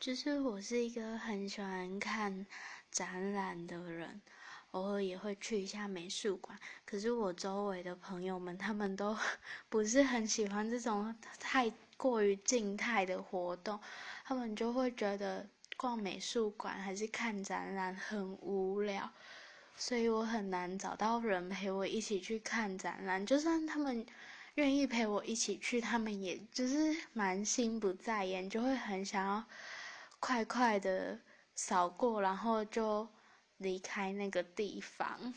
[0.00, 2.46] 就是我是一个很喜欢看
[2.88, 4.20] 展览的人，
[4.70, 6.56] 偶尔也会去一下美术馆。
[6.86, 9.16] 可是我周围的朋友们，他们都
[9.68, 13.80] 不是很喜欢这种太过于静态的活动，
[14.24, 15.44] 他们就会觉得
[15.76, 19.10] 逛美术馆还是看展览很无聊，
[19.76, 23.26] 所以我很难找到人陪我一起去看展览。
[23.26, 24.06] 就算他们
[24.54, 29.44] 愿意陪我一起去，他们也就是蛮心不在焉，就会很想要。
[30.20, 31.18] 快快的
[31.54, 33.08] 扫过，然后就
[33.56, 35.34] 离开那个地方。